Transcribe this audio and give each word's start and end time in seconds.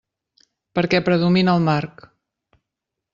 Perquè 0.79 1.01
predomina 1.09 1.55
el 1.57 1.61
marc. 1.69 2.01